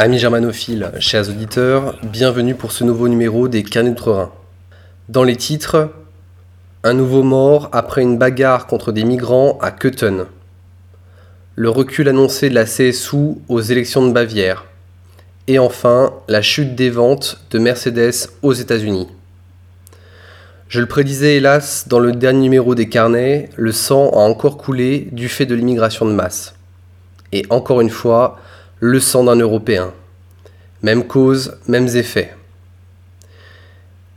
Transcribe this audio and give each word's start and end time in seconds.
Amis 0.00 0.20
germanophiles, 0.20 0.92
chers 1.00 1.28
auditeurs, 1.28 1.98
bienvenue 2.04 2.54
pour 2.54 2.70
ce 2.70 2.84
nouveau 2.84 3.08
numéro 3.08 3.48
des 3.48 3.64
Carnets 3.64 3.90
d'Outre-Rhin. 3.90 4.30
Dans 5.08 5.24
les 5.24 5.34
titres, 5.34 5.90
un 6.84 6.94
nouveau 6.94 7.24
mort 7.24 7.68
après 7.72 8.02
une 8.02 8.16
bagarre 8.16 8.68
contre 8.68 8.92
des 8.92 9.02
migrants 9.02 9.58
à 9.60 9.72
Köthen. 9.72 10.26
Le 11.56 11.68
recul 11.68 12.08
annoncé 12.08 12.48
de 12.48 12.54
la 12.54 12.64
CSU 12.64 13.40
aux 13.48 13.60
élections 13.60 14.06
de 14.06 14.12
Bavière. 14.12 14.66
Et 15.48 15.58
enfin, 15.58 16.12
la 16.28 16.42
chute 16.42 16.76
des 16.76 16.90
ventes 16.90 17.40
de 17.50 17.58
Mercedes 17.58 18.28
aux 18.42 18.52
États-Unis. 18.52 19.08
Je 20.68 20.78
le 20.78 20.86
prédisais 20.86 21.38
hélas 21.38 21.88
dans 21.88 21.98
le 21.98 22.12
dernier 22.12 22.42
numéro 22.42 22.76
des 22.76 22.88
carnets, 22.88 23.50
le 23.56 23.72
sang 23.72 24.10
a 24.10 24.18
encore 24.18 24.58
coulé 24.58 25.08
du 25.10 25.28
fait 25.28 25.44
de 25.44 25.56
l'immigration 25.56 26.06
de 26.06 26.12
masse. 26.12 26.54
Et 27.32 27.44
encore 27.50 27.80
une 27.80 27.90
fois, 27.90 28.38
le 28.80 29.00
sang 29.00 29.24
d'un 29.24 29.36
Européen. 29.36 29.92
Même 30.82 31.06
cause, 31.06 31.56
mêmes 31.66 31.88
effets. 31.88 32.34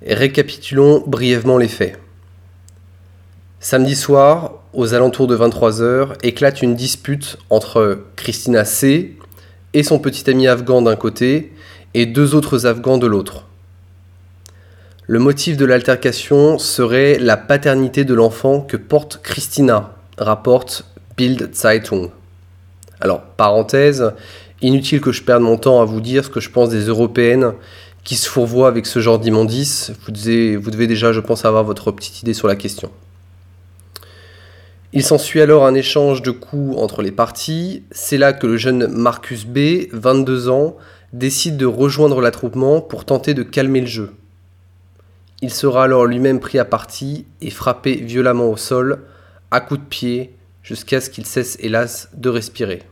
Récapitulons 0.05 1.03
brièvement 1.07 1.57
les 1.57 1.67
faits. 1.67 1.97
Samedi 3.59 3.95
soir, 3.95 4.53
aux 4.73 4.93
alentours 4.93 5.27
de 5.27 5.37
23h, 5.37 6.13
éclate 6.23 6.61
une 6.61 6.75
dispute 6.75 7.37
entre 7.49 8.05
Christina 8.15 8.65
C 8.65 9.17
et 9.73 9.83
son 9.83 9.99
petit 9.99 10.29
ami 10.29 10.47
afghan 10.47 10.81
d'un 10.81 10.95
côté 10.95 11.53
et 11.93 12.05
deux 12.05 12.35
autres 12.35 12.65
afghans 12.65 12.97
de 12.97 13.07
l'autre. 13.07 13.45
Le 15.07 15.19
motif 15.19 15.57
de 15.57 15.65
l'altercation 15.65 16.57
serait 16.57 17.17
la 17.19 17.37
paternité 17.37 18.05
de 18.05 18.13
l'enfant 18.13 18.61
que 18.61 18.77
porte 18.77 19.19
Christina, 19.23 19.95
rapporte 20.17 20.85
Bild 21.17 21.49
Zeitung. 21.53 22.11
Alors, 23.01 23.21
parenthèse, 23.21 24.13
inutile 24.61 25.01
que 25.01 25.11
je 25.11 25.23
perde 25.23 25.41
mon 25.43 25.57
temps 25.57 25.81
à 25.81 25.85
vous 25.85 26.01
dire 26.01 26.25
ce 26.25 26.29
que 26.29 26.39
je 26.39 26.49
pense 26.49 26.69
des 26.69 26.85
européennes 26.85 27.53
qui 28.03 28.15
se 28.15 28.29
fourvoient 28.29 28.67
avec 28.67 28.85
ce 28.85 28.99
genre 28.99 29.19
d'immondice. 29.19 29.91
Vous 30.05 30.11
devez, 30.11 30.55
vous 30.55 30.71
devez 30.71 30.87
déjà, 30.87 31.13
je 31.13 31.19
pense, 31.19 31.45
avoir 31.45 31.63
votre 31.63 31.91
petite 31.91 32.21
idée 32.21 32.33
sur 32.33 32.47
la 32.47 32.55
question. 32.55 32.89
Il 34.93 35.03
s'ensuit 35.03 35.39
alors 35.39 35.65
un 35.65 35.73
échange 35.73 36.21
de 36.21 36.31
coups 36.31 36.77
entre 36.77 37.01
les 37.01 37.11
parties. 37.11 37.83
C'est 37.91 38.17
là 38.17 38.33
que 38.33 38.45
le 38.45 38.57
jeune 38.57 38.87
Marcus 38.87 39.45
B, 39.45 39.87
22 39.93 40.49
ans, 40.49 40.75
décide 41.13 41.57
de 41.57 41.65
rejoindre 41.65 42.19
l'attroupement 42.19 42.81
pour 42.81 43.05
tenter 43.05 43.33
de 43.33 43.43
calmer 43.43 43.81
le 43.81 43.87
jeu. 43.87 44.11
Il 45.41 45.51
sera 45.51 45.85
alors 45.85 46.05
lui-même 46.05 46.39
pris 46.39 46.59
à 46.59 46.65
partie 46.65 47.25
et 47.41 47.49
frappé 47.49 47.95
violemment 47.95 48.49
au 48.49 48.57
sol, 48.57 48.99
à 49.49 49.61
coups 49.61 49.79
de 49.79 49.85
pied, 49.85 50.35
jusqu'à 50.61 51.01
ce 51.01 51.09
qu'il 51.09 51.25
cesse 51.25 51.57
hélas 51.59 52.09
de 52.13 52.29
respirer. 52.29 52.83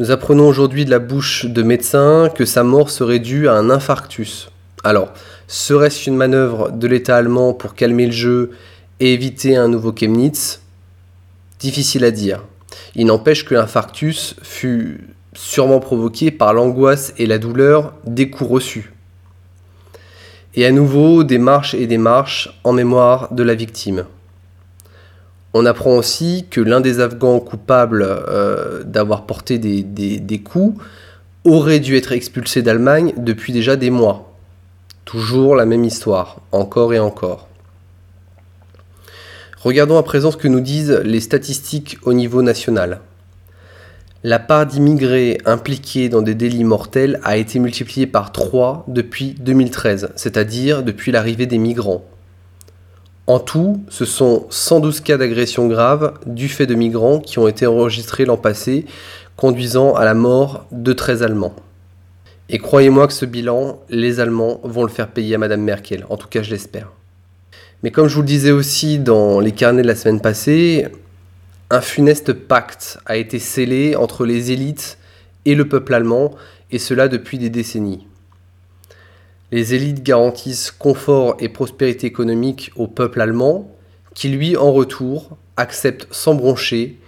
Nous 0.00 0.10
apprenons 0.10 0.48
aujourd'hui 0.48 0.84
de 0.84 0.90
la 0.90 0.98
bouche 0.98 1.46
de 1.46 1.62
médecins 1.62 2.28
que 2.34 2.44
sa 2.44 2.64
mort 2.64 2.90
serait 2.90 3.20
due 3.20 3.46
à 3.46 3.52
un 3.52 3.70
infarctus. 3.70 4.50
Alors, 4.82 5.12
serait-ce 5.46 6.10
une 6.10 6.16
manœuvre 6.16 6.72
de 6.72 6.88
l'État 6.88 7.16
allemand 7.16 7.54
pour 7.54 7.76
calmer 7.76 8.06
le 8.06 8.12
jeu 8.12 8.50
et 8.98 9.14
éviter 9.14 9.54
un 9.54 9.68
nouveau 9.68 9.92
Chemnitz? 9.92 10.62
Difficile 11.60 12.04
à 12.04 12.10
dire. 12.10 12.42
Il 12.96 13.06
n'empêche 13.06 13.44
que 13.44 13.54
l'infarctus 13.54 14.34
fut 14.42 15.14
sûrement 15.32 15.78
provoqué 15.78 16.32
par 16.32 16.54
l'angoisse 16.54 17.14
et 17.16 17.26
la 17.26 17.38
douleur 17.38 17.94
des 18.04 18.30
coups 18.30 18.50
reçus. 18.50 18.94
Et 20.56 20.66
à 20.66 20.72
nouveau, 20.72 21.22
des 21.22 21.38
marches 21.38 21.74
et 21.74 21.86
des 21.86 21.98
marches 21.98 22.58
en 22.64 22.72
mémoire 22.72 23.32
de 23.32 23.44
la 23.44 23.54
victime. 23.54 24.06
On 25.56 25.66
apprend 25.66 25.96
aussi 25.96 26.46
que 26.50 26.60
l'un 26.60 26.80
des 26.80 26.98
Afghans 26.98 27.38
coupables 27.38 28.04
euh, 28.04 28.82
d'avoir 28.82 29.24
porté 29.24 29.58
des, 29.58 29.84
des, 29.84 30.18
des 30.18 30.40
coups 30.40 30.82
aurait 31.44 31.78
dû 31.78 31.96
être 31.96 32.10
expulsé 32.10 32.60
d'Allemagne 32.60 33.14
depuis 33.16 33.52
déjà 33.52 33.76
des 33.76 33.90
mois. 33.90 34.34
Toujours 35.04 35.54
la 35.54 35.64
même 35.64 35.84
histoire, 35.84 36.40
encore 36.50 36.92
et 36.92 36.98
encore. 36.98 37.46
Regardons 39.60 39.96
à 39.96 40.02
présent 40.02 40.32
ce 40.32 40.36
que 40.36 40.48
nous 40.48 40.60
disent 40.60 41.00
les 41.04 41.20
statistiques 41.20 41.98
au 42.02 42.14
niveau 42.14 42.42
national. 42.42 43.00
La 44.24 44.38
part 44.38 44.66
d'immigrés 44.66 45.38
impliqués 45.44 46.08
dans 46.08 46.22
des 46.22 46.34
délits 46.34 46.64
mortels 46.64 47.20
a 47.22 47.36
été 47.36 47.58
multipliée 47.60 48.06
par 48.06 48.32
3 48.32 48.86
depuis 48.88 49.34
2013, 49.38 50.10
c'est-à-dire 50.16 50.82
depuis 50.82 51.12
l'arrivée 51.12 51.46
des 51.46 51.58
migrants. 51.58 52.04
En 53.26 53.38
tout, 53.38 53.82
ce 53.88 54.04
sont 54.04 54.46
112 54.50 55.00
cas 55.00 55.16
d'agression 55.16 55.66
grave 55.66 56.18
du 56.26 56.48
fait 56.48 56.66
de 56.66 56.74
migrants 56.74 57.20
qui 57.20 57.38
ont 57.38 57.48
été 57.48 57.66
enregistrés 57.66 58.26
l'an 58.26 58.36
passé, 58.36 58.84
conduisant 59.36 59.94
à 59.94 60.04
la 60.04 60.12
mort 60.12 60.66
de 60.70 60.92
13 60.92 61.22
Allemands. 61.22 61.54
Et 62.50 62.58
croyez-moi 62.58 63.06
que 63.06 63.14
ce 63.14 63.24
bilan, 63.24 63.80
les 63.88 64.20
Allemands 64.20 64.60
vont 64.62 64.82
le 64.82 64.90
faire 64.90 65.08
payer 65.08 65.36
à 65.36 65.38
Madame 65.38 65.62
Merkel, 65.62 66.04
en 66.10 66.18
tout 66.18 66.28
cas 66.28 66.42
je 66.42 66.50
l'espère. 66.50 66.92
Mais 67.82 67.90
comme 67.90 68.08
je 68.08 68.14
vous 68.14 68.20
le 68.20 68.26
disais 68.26 68.50
aussi 68.50 68.98
dans 68.98 69.40
les 69.40 69.52
carnets 69.52 69.82
de 69.82 69.86
la 69.86 69.96
semaine 69.96 70.20
passée, 70.20 70.88
un 71.70 71.80
funeste 71.80 72.34
pacte 72.34 72.98
a 73.06 73.16
été 73.16 73.38
scellé 73.38 73.96
entre 73.96 74.26
les 74.26 74.52
élites 74.52 74.98
et 75.46 75.54
le 75.54 75.66
peuple 75.66 75.94
allemand, 75.94 76.34
et 76.70 76.78
cela 76.78 77.08
depuis 77.08 77.38
des 77.38 77.50
décennies. 77.50 78.06
Les 79.54 79.72
élites 79.72 80.02
garantissent 80.02 80.72
confort 80.72 81.36
et 81.38 81.48
prospérité 81.48 82.08
économique 82.08 82.72
au 82.74 82.88
peuple 82.88 83.20
allemand, 83.20 83.70
qui 84.12 84.28
lui, 84.28 84.56
en 84.56 84.72
retour, 84.72 85.36
accepte 85.56 86.08
sans 86.10 86.34
broncher 86.34 86.98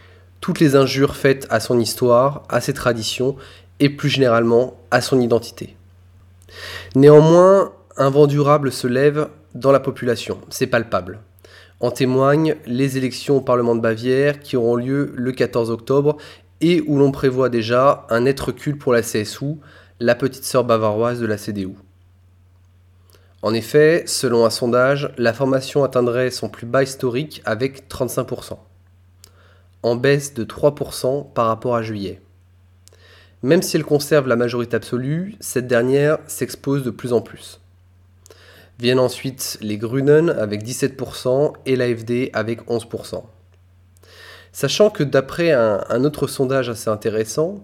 toutes 0.40 0.60
les 0.60 0.76
injures 0.76 1.16
faites 1.16 1.48
à 1.50 1.58
son 1.58 1.80
histoire, 1.80 2.44
à 2.48 2.60
ses 2.60 2.72
traditions 2.72 3.34
et 3.80 3.88
plus 3.88 4.08
généralement 4.08 4.76
à 4.92 5.00
son 5.00 5.20
identité. 5.20 5.74
Néanmoins, 6.94 7.72
un 7.96 8.10
vent 8.10 8.28
durable 8.28 8.70
se 8.70 8.86
lève 8.86 9.26
dans 9.56 9.72
la 9.72 9.80
population, 9.80 10.38
c'est 10.48 10.68
palpable. 10.68 11.18
En 11.80 11.90
témoignent 11.90 12.54
les 12.64 12.96
élections 12.96 13.38
au 13.38 13.40
Parlement 13.40 13.74
de 13.74 13.80
Bavière 13.80 14.38
qui 14.38 14.56
auront 14.56 14.76
lieu 14.76 15.12
le 15.16 15.32
14 15.32 15.72
octobre 15.72 16.16
et 16.60 16.80
où 16.86 16.96
l'on 16.96 17.10
prévoit 17.10 17.48
déjà 17.48 18.06
un 18.08 18.20
net 18.20 18.38
recul 18.38 18.78
pour 18.78 18.92
la 18.92 19.02
CSU, 19.02 19.56
la 19.98 20.14
petite 20.14 20.44
sœur 20.44 20.62
bavaroise 20.62 21.18
de 21.18 21.26
la 21.26 21.38
CDU. 21.38 21.74
En 23.42 23.54
effet, 23.54 24.04
selon 24.06 24.44
un 24.44 24.50
sondage, 24.50 25.12
la 25.18 25.32
formation 25.32 25.84
atteindrait 25.84 26.30
son 26.30 26.48
plus 26.48 26.66
bas 26.66 26.82
historique 26.82 27.42
avec 27.44 27.88
35%, 27.88 28.58
en 29.82 29.96
baisse 29.96 30.34
de 30.34 30.44
3% 30.44 31.32
par 31.32 31.46
rapport 31.46 31.76
à 31.76 31.82
juillet. 31.82 32.20
Même 33.42 33.62
si 33.62 33.76
elle 33.76 33.84
conserve 33.84 34.26
la 34.26 34.36
majorité 34.36 34.76
absolue, 34.76 35.36
cette 35.40 35.66
dernière 35.66 36.18
s'expose 36.26 36.82
de 36.82 36.90
plus 36.90 37.12
en 37.12 37.20
plus. 37.20 37.60
Viennent 38.78 38.98
ensuite 38.98 39.58
les 39.60 39.78
Grünen 39.78 40.30
avec 40.30 40.64
17% 40.64 41.52
et 41.66 41.76
l'AFD 41.76 42.30
avec 42.32 42.62
11%. 42.68 43.22
Sachant 44.52 44.88
que 44.90 45.04
d'après 45.04 45.52
un, 45.52 45.84
un, 45.88 46.04
autre 46.04 46.26
sondage 46.26 46.70
assez 46.70 46.88
intéressant, 46.88 47.62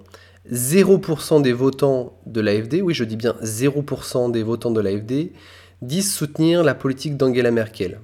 0% 0.51 1.41
des 1.41 1.53
votants 1.53 2.19
de 2.27 2.41
l'AFD, 2.41 2.83
oui 2.83 2.93
je 2.93 3.05
dis 3.05 3.17
bien 3.17 3.35
0% 3.43 4.31
des 4.31 4.43
votants 4.43 4.71
de 4.71 4.81
l'AFD, 4.81 5.33
disent 5.83 6.15
soutenir 6.15 6.63
la 6.63 6.75
politique 6.75 7.17
d'Angela 7.17 7.51
Merkel. 7.51 8.01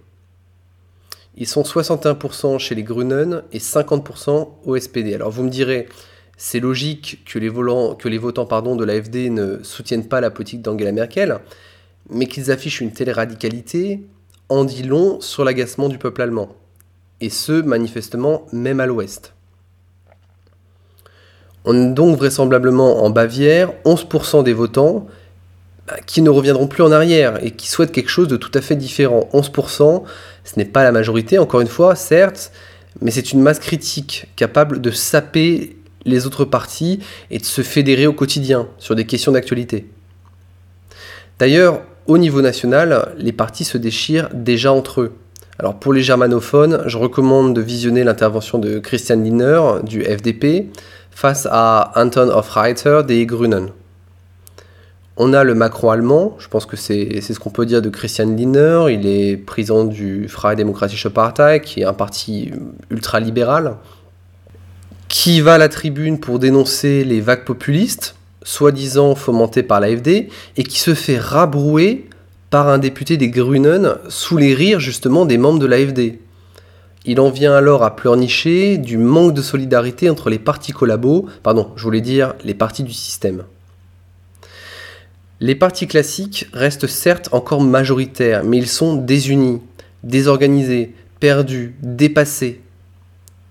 Ils 1.37 1.47
sont 1.47 1.63
61% 1.63 2.59
chez 2.59 2.75
les 2.75 2.83
Grünen 2.83 3.43
et 3.53 3.59
50% 3.59 4.49
au 4.65 4.77
SPD. 4.77 5.15
Alors 5.15 5.31
vous 5.31 5.45
me 5.45 5.51
direz, 5.51 5.89
c'est 6.37 6.61
logique 6.61 7.25
que 7.25 7.39
les, 7.39 7.49
votants 7.49 8.75
de 8.77 8.85
l'AFD 8.85 9.31
ne 9.31 9.63
soutiennent 9.63 10.09
pas 10.09 10.21
la 10.21 10.31
politique 10.31 10.63
d'Angela 10.63 10.93
Merkel, 10.93 11.39
mais 12.11 12.27
qu'ils 12.27 12.51
affichent 12.51 12.81
une 12.81 12.93
telle 12.93 13.11
radicalité 13.11 14.03
en 14.49 14.65
dit 14.65 14.83
long 14.83 15.21
sur 15.21 15.45
l'agacement 15.45 15.89
du 15.89 15.99
peuple 15.99 16.23
allemand, 16.23 16.57
et 17.21 17.31
ce, 17.31 17.53
manifestement, 17.53 18.47
même 18.53 18.81
à 18.81 18.87
l'ouest. 18.87 19.35
On 21.65 21.75
est 21.75 21.93
donc 21.93 22.17
vraisemblablement 22.17 23.05
en 23.05 23.11
Bavière 23.11 23.73
11% 23.85 24.43
des 24.43 24.55
votants 24.55 25.07
qui 26.07 26.23
ne 26.23 26.31
reviendront 26.31 26.67
plus 26.67 26.83
en 26.83 26.93
arrière 26.93 27.43
et 27.45 27.51
qui 27.51 27.69
souhaitent 27.69 27.93
quelque 27.93 28.11
chose 28.11 28.29
de 28.29 28.37
tout 28.37 28.51
à 28.55 28.61
fait 28.61 28.77
différent. 28.77 29.29
11%, 29.33 30.03
ce 30.45 30.59
n'est 30.59 30.65
pas 30.65 30.85
la 30.85 30.93
majorité, 30.93 31.39
encore 31.39 31.61
une 31.61 31.69
fois, 31.69 31.95
certes, 31.95 32.53
mais 33.01 33.11
c'est 33.11 33.33
une 33.33 33.41
masse 33.41 33.59
critique 33.59 34.27
capable 34.37 34.81
de 34.81 34.91
saper 34.91 35.77
les 36.05 36.27
autres 36.27 36.45
partis 36.45 37.01
et 37.31 37.39
de 37.39 37.45
se 37.45 37.63
fédérer 37.63 38.07
au 38.07 38.13
quotidien 38.13 38.69
sur 38.79 38.95
des 38.95 39.07
questions 39.07 39.33
d'actualité. 39.33 39.87
D'ailleurs, 41.39 41.83
au 42.07 42.19
niveau 42.19 42.41
national, 42.41 43.13
les 43.19 43.33
partis 43.33 43.65
se 43.65 43.79
déchirent 43.79 44.31
déjà 44.33 44.73
entre 44.73 45.03
eux. 45.03 45.13
Alors 45.59 45.79
pour 45.79 45.93
les 45.93 46.03
germanophones, 46.03 46.83
je 46.87 46.97
recommande 46.97 47.55
de 47.55 47.61
visionner 47.61 48.05
l'intervention 48.05 48.59
de 48.59 48.79
Christian 48.79 49.17
Lindner 49.17 49.61
du 49.83 50.03
FDP 50.03 50.71
face 51.11 51.49
à 51.51 51.93
Anton 51.97 52.31
Hofreiter 52.31 53.03
des 53.07 53.27
Grünen. 53.27 53.71
On 55.21 55.33
a 55.33 55.43
le 55.43 55.57
Macron 55.57 55.91
allemand, 55.91 56.37
je 56.39 56.47
pense 56.47 56.65
que 56.65 56.77
c'est 56.77 57.21
ce 57.21 57.41
qu'on 57.41 57.51
peut 57.51 57.67
dire 57.67 57.83
de 57.83 57.89
Christian 57.89 58.27
Lindner, 58.27 58.85
il 58.91 59.05
est 59.05 59.37
président 59.37 59.85
du 59.85 60.29
Freie 60.29 60.55
Demokratische 60.55 61.09
Partei, 61.09 61.61
qui 61.61 61.81
est 61.81 61.85
un 61.85 61.93
parti 61.93 62.53
ultra-libéral, 62.89 63.75
qui 65.09 65.41
va 65.41 65.55
à 65.55 65.59
la 65.59 65.69
tribune 65.69 66.21
pour 66.21 66.39
dénoncer 66.39 67.03
les 67.03 67.21
vagues 67.21 67.45
populistes, 67.45 68.15
soi-disant 68.45 69.17
fomentées 69.17 69.65
par 69.65 69.81
l'AFD, 69.81 70.29
et 70.57 70.63
qui 70.63 70.79
se 70.79 70.95
fait 70.95 71.19
rabrouer 71.19 72.09
par 72.51 72.69
un 72.69 72.79
député 72.79 73.17
des 73.17 73.29
Grünen 73.29 73.97
sous 74.09 74.37
les 74.37 74.55
rires 74.55 74.79
justement 74.79 75.27
des 75.27 75.37
membres 75.37 75.59
de 75.59 75.67
l'AFD. 75.67 76.21
Il 77.07 77.19
en 77.19 77.31
vient 77.31 77.55
alors 77.55 77.83
à 77.83 77.97
pleurnicher 77.97 78.79
du 78.79 78.99
manque 78.99 79.35
de 79.35 79.43
solidarité 79.43 80.11
entre 80.11 80.31
les 80.31 80.39
partis 80.39 80.71
collabos, 80.71 81.27
pardon, 81.43 81.73
je 81.75 81.83
voulais 81.83 82.01
dire 82.01 82.35
les 82.45 82.55
partis 82.55 82.85
du 82.85 82.93
système. 82.93 83.43
Les 85.41 85.55
partis 85.55 85.87
classiques 85.87 86.49
restent 86.53 86.89
certes 86.89 87.29
encore 87.31 87.61
majoritaires, 87.61 88.43
mais 88.43 88.59
ils 88.59 88.67
sont 88.67 88.97
désunis, 88.97 89.61
désorganisés, 90.03 90.95
perdus, 91.21 91.77
dépassés. 91.81 92.61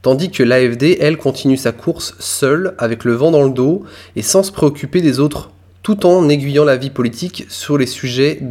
Tandis 0.02 0.30
que 0.30 0.44
l'AFD, 0.44 0.98
elle, 1.00 1.18
continue 1.18 1.56
sa 1.56 1.72
course 1.72 2.16
seule, 2.20 2.76
avec 2.78 3.06
le 3.06 3.14
vent 3.14 3.32
dans 3.32 3.44
le 3.44 3.52
dos, 3.52 3.84
et 4.18 4.22
sans 4.22 4.44
se 4.44 4.52
préoccuper 4.52 5.02
des 5.02 5.20
autres 5.22 5.52
tout 5.82 6.06
en 6.06 6.28
aiguillant 6.28 6.66
la 6.66 6.76
vie 6.76 6.90
politique 6.90 7.46
sur, 7.48 7.78
les 7.78 7.86
sujets 7.86 8.42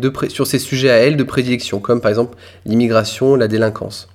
ses 0.46 0.58
sujets 0.58 0.88
à 0.88 0.96
elle 0.96 1.18
de 1.18 1.22
prédilection, 1.22 1.80
comme 1.80 2.00
par 2.00 2.08
exemple 2.08 2.38
l'immigration, 2.64 3.36
la 3.36 3.48
délinquance. 3.48 4.08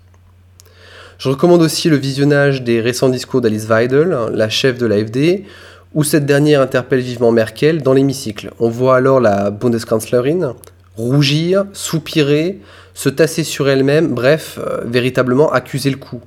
Je 1.19 1.29
recommande 1.29 1.61
aussi 1.61 1.87
le 1.87 1.97
visionnage 1.97 2.63
des 2.63 2.81
récents 2.81 3.09
discours 3.09 3.41
d'Alice 3.41 3.67
Weidel, 3.67 4.17
la 4.33 4.49
chef 4.49 4.79
de 4.79 4.87
l'AFD, 4.87 5.43
où 5.93 6.03
cette 6.03 6.25
dernière 6.25 6.61
interpelle 6.61 6.99
vivement 6.99 7.31
Merkel 7.31 7.81
dans 7.81 7.93
l'hémicycle. 7.93 8.51
On 8.59 8.69
voit 8.69 8.95
alors 8.95 9.19
la 9.19 9.51
Bundeskanzlerin 9.51 10.55
rougir, 10.95 11.65
soupirer, 11.73 12.59
se 12.93 13.09
tasser 13.09 13.43
sur 13.43 13.69
elle-même, 13.69 14.13
bref, 14.13 14.59
euh, 14.59 14.81
véritablement 14.85 15.51
accuser 15.51 15.89
le 15.89 15.97
coup. 15.97 16.21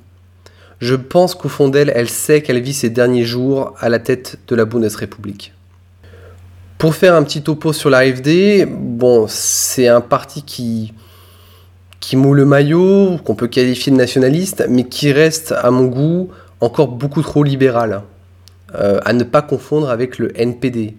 Je 0.79 0.95
pense 0.95 1.35
qu'au 1.35 1.49
fond 1.49 1.69
d'elle, 1.69 1.91
elle 1.95 2.09
sait 2.09 2.41
qu'elle 2.41 2.61
vit 2.61 2.73
ses 2.73 2.89
derniers 2.89 3.23
jours 3.23 3.73
à 3.79 3.89
la 3.89 3.99
tête 3.99 4.39
de 4.47 4.55
la 4.55 4.65
Bundesrepublik. 4.65 5.53
Pour 6.77 6.95
faire 6.95 7.15
un 7.15 7.23
petit 7.23 7.41
topo 7.41 7.71
sur 7.71 7.89
l'AFD, 7.89 8.65
bon, 8.67 9.27
c'est 9.29 9.87
un 9.87 10.01
parti 10.01 10.43
qui, 10.43 10.93
qui 12.01 12.17
moule 12.17 12.37
le 12.37 12.45
maillot, 12.45 13.17
qu'on 13.23 13.35
peut 13.35 13.47
qualifier 13.47 13.91
de 13.91 13.97
nationaliste, 13.97 14.65
mais 14.69 14.83
qui 14.83 15.13
reste, 15.13 15.53
à 15.53 15.71
mon 15.71 15.85
goût, 15.85 16.29
encore 16.59 16.89
beaucoup 16.89 17.21
trop 17.21 17.43
libéral. 17.43 18.01
Euh, 18.75 18.99
à 19.03 19.13
ne 19.13 19.23
pas 19.23 19.41
confondre 19.41 19.89
avec 19.89 20.19
le 20.19 20.37
NPD. 20.39 20.95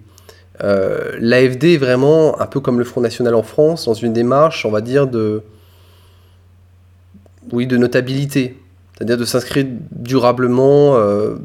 Euh, 0.63 1.13
L'AFD 1.21 1.75
est 1.75 1.77
vraiment, 1.77 2.41
un 2.41 2.47
peu 2.47 2.61
comme 2.61 2.79
le 2.79 2.85
Front 2.85 3.01
National 3.01 3.35
en 3.35 3.43
France, 3.43 3.85
dans 3.85 3.95
une 3.95 4.13
démarche, 4.13 4.65
on 4.65 4.71
va 4.71 4.81
dire, 4.81 5.07
de, 5.07 5.43
oui, 7.53 7.67
de 7.67 7.77
notabilité. 7.77 8.57
C'est-à-dire 8.97 9.19
de 9.19 9.25
s'inscrire 9.25 9.67
durablement, 9.93 10.97
euh, 10.97 11.37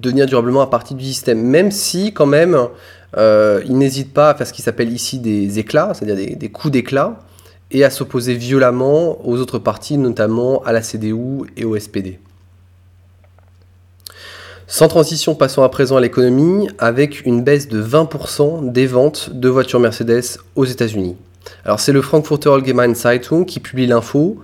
devenir 0.00 0.26
durablement 0.26 0.62
un 0.62 0.66
parti 0.66 0.94
du 0.94 1.04
système. 1.04 1.42
Même 1.42 1.72
si, 1.72 2.12
quand 2.12 2.26
même, 2.26 2.56
euh, 3.16 3.62
il 3.66 3.76
n'hésite 3.76 4.14
pas 4.14 4.30
à 4.30 4.34
faire 4.34 4.46
ce 4.46 4.52
qui 4.52 4.62
s'appelle 4.62 4.92
ici 4.92 5.18
des 5.18 5.58
éclats, 5.58 5.92
c'est-à-dire 5.94 6.36
des, 6.36 6.48
coups 6.48 6.70
d'éclat, 6.70 7.18
et 7.72 7.84
à 7.84 7.90
s'opposer 7.90 8.34
violemment 8.34 9.26
aux 9.26 9.38
autres 9.38 9.58
partis, 9.58 9.98
notamment 9.98 10.62
à 10.62 10.72
la 10.72 10.82
CDU 10.82 11.42
et 11.56 11.64
au 11.64 11.76
SPD. 11.78 12.20
Sans 14.72 14.86
transition, 14.86 15.34
passons 15.34 15.64
à 15.64 15.68
présent 15.68 15.96
à 15.96 16.00
l'économie, 16.00 16.68
avec 16.78 17.26
une 17.26 17.42
baisse 17.42 17.66
de 17.66 17.82
20% 17.82 18.70
des 18.70 18.86
ventes 18.86 19.30
de 19.32 19.48
voitures 19.48 19.80
Mercedes 19.80 20.38
aux 20.54 20.64
États-Unis. 20.64 21.16
Alors 21.64 21.80
c'est 21.80 21.90
le 21.90 22.00
Frankfurter 22.00 22.50
Allgemeine 22.50 22.94
Zeitung 22.94 23.44
qui 23.44 23.58
publie 23.58 23.88
l'info. 23.88 24.40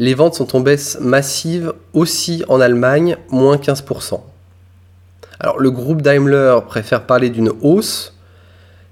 Les 0.00 0.14
ventes 0.14 0.34
sont 0.34 0.56
en 0.56 0.60
baisse 0.60 0.98
massive 1.00 1.72
aussi 1.92 2.42
en 2.48 2.60
Allemagne, 2.60 3.16
moins 3.30 3.58
15%. 3.58 4.20
Alors 5.38 5.60
le 5.60 5.70
groupe 5.70 6.02
Daimler 6.02 6.58
préfère 6.66 7.06
parler 7.06 7.30
d'une 7.30 7.52
hausse 7.62 8.18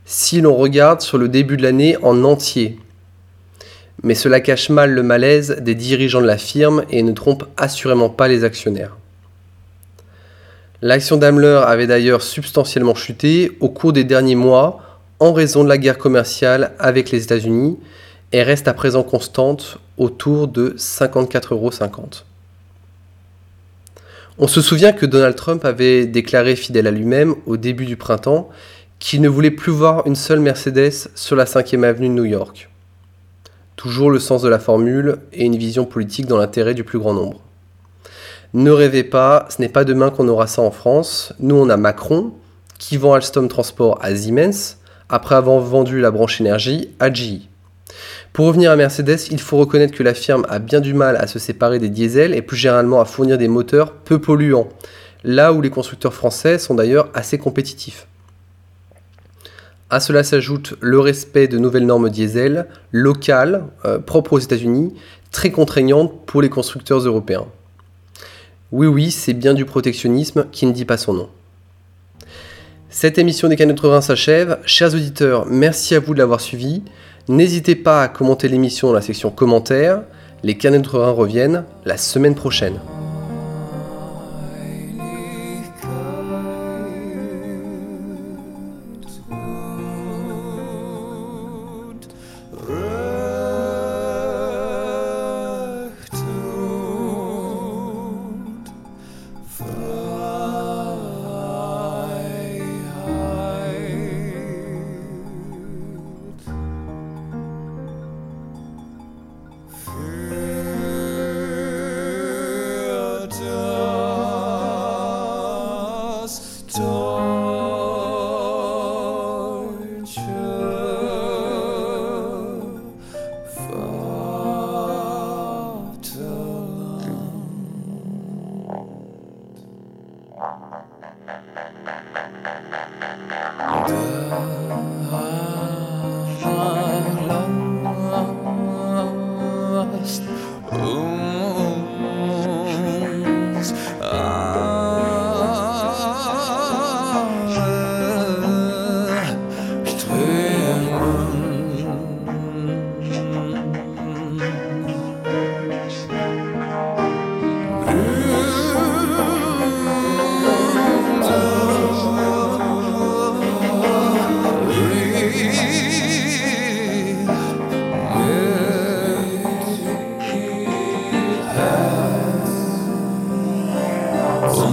si 0.04 0.40
l'on 0.40 0.54
regarde 0.54 1.00
sur 1.00 1.18
le 1.18 1.28
début 1.28 1.56
de 1.56 1.64
l'année 1.64 1.96
en 2.02 2.22
entier. 2.22 2.78
Mais 4.04 4.14
cela 4.14 4.40
cache 4.40 4.70
mal 4.70 4.92
le 4.92 5.02
malaise 5.02 5.56
des 5.60 5.74
dirigeants 5.74 6.22
de 6.22 6.26
la 6.26 6.38
firme 6.38 6.84
et 6.88 7.02
ne 7.02 7.10
trompe 7.10 7.46
assurément 7.56 8.10
pas 8.10 8.28
les 8.28 8.44
actionnaires. 8.44 8.96
L'action 10.80 11.16
Daimler 11.16 11.62
avait 11.66 11.88
d'ailleurs 11.88 12.22
substantiellement 12.22 12.94
chuté 12.94 13.56
au 13.58 13.68
cours 13.68 13.92
des 13.92 14.04
derniers 14.04 14.36
mois 14.36 14.80
en 15.18 15.32
raison 15.32 15.64
de 15.64 15.68
la 15.68 15.76
guerre 15.76 15.98
commerciale 15.98 16.72
avec 16.78 17.10
les 17.10 17.24
États-Unis 17.24 17.78
et 18.30 18.44
reste 18.44 18.68
à 18.68 18.74
présent 18.74 19.02
constante 19.02 19.78
autour 19.96 20.46
de 20.46 20.76
54,50 20.78 21.52
euros. 21.52 21.70
On 24.38 24.46
se 24.46 24.60
souvient 24.60 24.92
que 24.92 25.04
Donald 25.04 25.34
Trump 25.34 25.64
avait 25.64 26.06
déclaré 26.06 26.54
fidèle 26.54 26.86
à 26.86 26.92
lui-même 26.92 27.34
au 27.46 27.56
début 27.56 27.86
du 27.86 27.96
printemps 27.96 28.48
qu'il 29.00 29.20
ne 29.20 29.28
voulait 29.28 29.50
plus 29.50 29.72
voir 29.72 30.06
une 30.06 30.14
seule 30.14 30.38
Mercedes 30.38 31.10
sur 31.16 31.34
la 31.34 31.44
5e 31.44 31.82
avenue 31.82 32.08
de 32.08 32.14
New 32.14 32.24
York. 32.24 32.70
Toujours 33.74 34.10
le 34.10 34.20
sens 34.20 34.42
de 34.42 34.48
la 34.48 34.60
formule 34.60 35.16
et 35.32 35.44
une 35.44 35.56
vision 35.56 35.86
politique 35.86 36.26
dans 36.26 36.38
l'intérêt 36.38 36.74
du 36.74 36.84
plus 36.84 37.00
grand 37.00 37.14
nombre. 37.14 37.40
Ne 38.54 38.70
rêvez 38.70 39.04
pas, 39.04 39.46
ce 39.50 39.60
n'est 39.60 39.68
pas 39.68 39.84
demain 39.84 40.10
qu'on 40.10 40.26
aura 40.28 40.46
ça 40.46 40.62
en 40.62 40.70
France. 40.70 41.34
Nous, 41.38 41.54
on 41.54 41.68
a 41.68 41.76
Macron 41.76 42.32
qui 42.78 42.96
vend 42.96 43.12
Alstom 43.12 43.48
Transport 43.48 43.98
à 44.00 44.14
Siemens 44.14 44.78
après 45.10 45.34
avoir 45.34 45.60
vendu 45.60 46.00
la 46.00 46.10
branche 46.10 46.40
énergie 46.40 46.88
à 46.98 47.12
GE. 47.12 47.42
Pour 48.32 48.46
revenir 48.46 48.70
à 48.70 48.76
Mercedes, 48.76 49.18
il 49.30 49.40
faut 49.40 49.58
reconnaître 49.58 49.94
que 49.94 50.02
la 50.02 50.14
firme 50.14 50.46
a 50.48 50.58
bien 50.60 50.80
du 50.80 50.94
mal 50.94 51.16
à 51.16 51.26
se 51.26 51.38
séparer 51.38 51.78
des 51.78 51.90
diesels 51.90 52.34
et 52.34 52.40
plus 52.40 52.56
généralement 52.56 53.00
à 53.00 53.04
fournir 53.04 53.36
des 53.36 53.48
moteurs 53.48 53.92
peu 53.92 54.18
polluants, 54.18 54.68
là 55.24 55.52
où 55.52 55.60
les 55.60 55.70
constructeurs 55.70 56.14
français 56.14 56.58
sont 56.58 56.74
d'ailleurs 56.74 57.10
assez 57.12 57.36
compétitifs. 57.36 58.06
À 59.90 60.00
cela 60.00 60.22
s'ajoute 60.22 60.74
le 60.80 61.00
respect 61.00 61.48
de 61.48 61.58
nouvelles 61.58 61.86
normes 61.86 62.10
diesel 62.10 62.66
locales, 62.92 63.64
euh, 63.84 63.98
propres 63.98 64.34
aux 64.34 64.38
États-Unis, 64.38 64.94
très 65.32 65.50
contraignantes 65.50 66.26
pour 66.26 66.40
les 66.40 66.50
constructeurs 66.50 67.00
européens. 67.00 67.46
Oui, 68.70 68.86
oui, 68.86 69.10
c'est 69.10 69.32
bien 69.32 69.54
du 69.54 69.64
protectionnisme 69.64 70.46
qui 70.52 70.66
ne 70.66 70.72
dit 70.72 70.84
pas 70.84 70.98
son 70.98 71.14
nom. 71.14 71.28
Cette 72.90 73.16
émission 73.16 73.48
des 73.48 73.56
Canettes 73.56 73.80
s'achève. 74.02 74.58
Chers 74.66 74.94
auditeurs, 74.94 75.46
merci 75.46 75.94
à 75.94 76.00
vous 76.00 76.12
de 76.12 76.18
l'avoir 76.18 76.40
suivi. 76.40 76.82
N'hésitez 77.28 77.76
pas 77.76 78.02
à 78.02 78.08
commenter 78.08 78.48
l'émission 78.48 78.88
dans 78.88 78.94
la 78.94 79.00
section 79.00 79.30
commentaires. 79.30 80.02
Les 80.42 80.56
canets 80.56 80.82
de 80.82 80.88
reviennent 80.88 81.64
la 81.86 81.96
semaine 81.96 82.34
prochaine. 82.34 82.78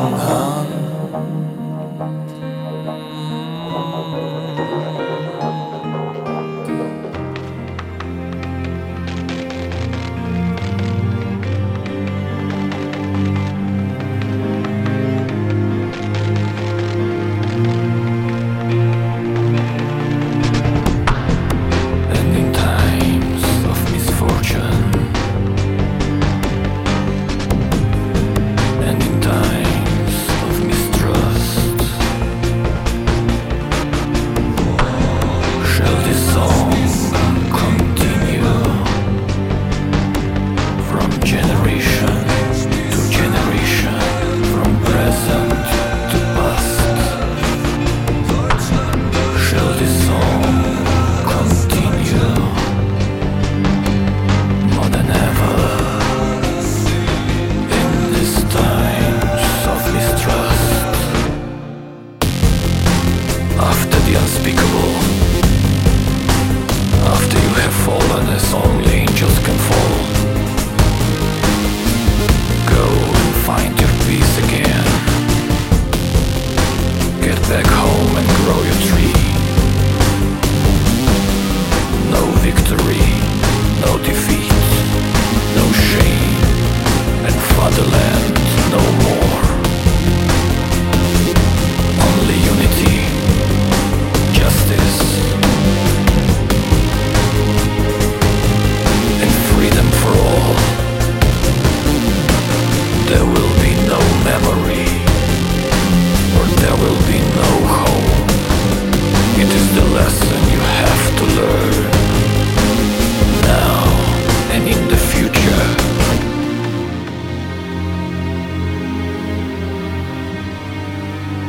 감사합니다. 0.06 0.35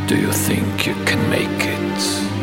Do 0.06 0.16
you 0.16 0.30
think 0.30 0.86
you 0.86 0.94
can 1.04 1.18
make 1.30 1.66
it? 1.66 2.36